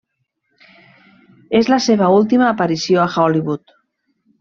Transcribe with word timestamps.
És 1.61 1.71
la 1.75 1.79
seva 1.91 2.11
última 2.17 2.51
aparició 2.57 3.05
a 3.05 3.09
Hollywood. 3.15 3.83